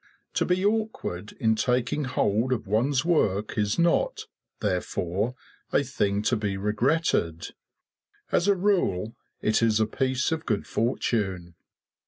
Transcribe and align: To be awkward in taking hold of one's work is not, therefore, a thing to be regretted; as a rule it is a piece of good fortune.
To 0.33 0.45
be 0.45 0.65
awkward 0.65 1.33
in 1.33 1.53
taking 1.53 2.05
hold 2.05 2.51
of 2.53 2.65
one's 2.65 3.05
work 3.05 3.55
is 3.55 3.77
not, 3.77 4.25
therefore, 4.59 5.35
a 5.71 5.83
thing 5.83 6.23
to 6.23 6.35
be 6.35 6.57
regretted; 6.57 7.49
as 8.31 8.47
a 8.47 8.55
rule 8.55 9.15
it 9.43 9.61
is 9.61 9.79
a 9.79 9.85
piece 9.85 10.31
of 10.31 10.47
good 10.47 10.65
fortune. 10.65 11.53